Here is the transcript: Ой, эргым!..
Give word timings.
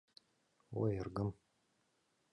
Ой, 0.79 0.91
эргым!.. 1.01 1.29